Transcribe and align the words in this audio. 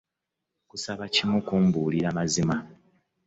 Nkusaba 0.65 1.03
kimu 1.13 1.37
kumbuulira 1.47 2.09
mazima. 2.17 2.55